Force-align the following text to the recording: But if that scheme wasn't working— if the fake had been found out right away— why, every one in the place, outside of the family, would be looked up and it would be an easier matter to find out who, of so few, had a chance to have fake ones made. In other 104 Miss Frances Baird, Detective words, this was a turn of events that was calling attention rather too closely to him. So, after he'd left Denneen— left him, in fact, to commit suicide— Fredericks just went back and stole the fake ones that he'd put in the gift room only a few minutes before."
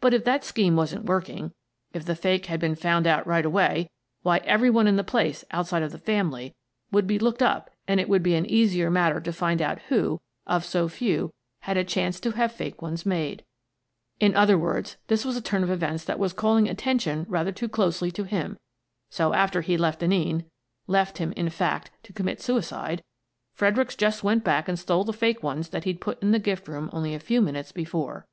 But 0.00 0.12
if 0.12 0.24
that 0.24 0.42
scheme 0.42 0.74
wasn't 0.74 1.04
working— 1.04 1.52
if 1.94 2.04
the 2.04 2.16
fake 2.16 2.46
had 2.46 2.58
been 2.58 2.74
found 2.74 3.06
out 3.06 3.24
right 3.28 3.46
away— 3.46 3.88
why, 4.22 4.38
every 4.38 4.70
one 4.70 4.88
in 4.88 4.96
the 4.96 5.04
place, 5.04 5.44
outside 5.52 5.84
of 5.84 5.92
the 5.92 5.98
family, 6.00 6.56
would 6.90 7.06
be 7.06 7.20
looked 7.20 7.42
up 7.44 7.70
and 7.86 8.00
it 8.00 8.08
would 8.08 8.24
be 8.24 8.34
an 8.34 8.44
easier 8.44 8.90
matter 8.90 9.20
to 9.20 9.32
find 9.32 9.62
out 9.62 9.82
who, 9.82 10.20
of 10.48 10.64
so 10.64 10.88
few, 10.88 11.30
had 11.60 11.76
a 11.76 11.84
chance 11.84 12.18
to 12.18 12.32
have 12.32 12.50
fake 12.50 12.82
ones 12.82 13.06
made. 13.06 13.44
In 14.18 14.34
other 14.34 14.58
104 14.58 14.58
Miss 14.58 14.58
Frances 14.58 14.58
Baird, 14.58 14.78
Detective 14.82 14.96
words, 14.96 14.96
this 15.06 15.24
was 15.24 15.36
a 15.36 15.40
turn 15.40 15.62
of 15.62 15.70
events 15.70 16.04
that 16.04 16.18
was 16.18 16.32
calling 16.32 16.68
attention 16.68 17.26
rather 17.28 17.52
too 17.52 17.68
closely 17.68 18.10
to 18.10 18.24
him. 18.24 18.58
So, 19.10 19.32
after 19.32 19.60
he'd 19.60 19.78
left 19.78 20.00
Denneen— 20.00 20.46
left 20.98 21.18
him, 21.18 21.30
in 21.36 21.50
fact, 21.50 21.92
to 22.02 22.12
commit 22.12 22.40
suicide— 22.42 23.04
Fredericks 23.54 23.94
just 23.94 24.24
went 24.24 24.42
back 24.42 24.68
and 24.68 24.76
stole 24.76 25.04
the 25.04 25.12
fake 25.12 25.44
ones 25.44 25.68
that 25.68 25.84
he'd 25.84 26.00
put 26.00 26.20
in 26.20 26.32
the 26.32 26.40
gift 26.40 26.66
room 26.66 26.90
only 26.92 27.14
a 27.14 27.20
few 27.20 27.40
minutes 27.40 27.70
before." 27.70 28.26